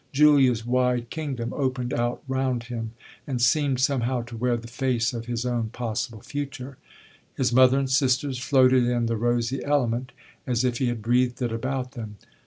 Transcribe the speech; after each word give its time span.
Julia's 0.11 0.65
wide 0.65 1.11
kingdom 1.11 1.53
opened 1.53 1.93
out 1.93 2.23
round 2.27 2.63
him 2.63 2.93
and 3.27 3.39
seemed 3.39 3.79
somehow 3.79 4.23
to 4.23 4.35
wear 4.35 4.57
the 4.57 4.67
face 4.67 5.13
of 5.13 5.27
his 5.27 5.45
own 5.45 5.69
possible 5.69 6.21
future. 6.21 6.77
His 7.37 7.53
mother 7.53 7.77
and 7.77 7.87
sisters 7.87 8.39
floated 8.39 8.85
in 8.85 9.05
the 9.05 9.15
rosy 9.15 9.63
element 9.63 10.11
as 10.47 10.63
if 10.63 10.79
he 10.79 10.87
had 10.87 11.03
breathed 11.03 11.39
it 11.43 11.51
about 11.51 11.91
them. 11.91 12.17